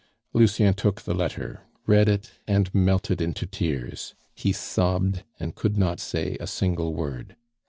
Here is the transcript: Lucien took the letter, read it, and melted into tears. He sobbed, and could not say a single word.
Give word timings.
Lucien 0.33 0.73
took 0.73 1.01
the 1.01 1.13
letter, 1.13 1.61
read 1.85 2.09
it, 2.09 2.31
and 2.47 2.73
melted 2.73 3.21
into 3.21 3.45
tears. 3.45 4.15
He 4.33 4.51
sobbed, 4.51 5.23
and 5.39 5.53
could 5.53 5.77
not 5.77 5.99
say 5.99 6.37
a 6.39 6.47
single 6.47 6.95
word. 6.95 7.35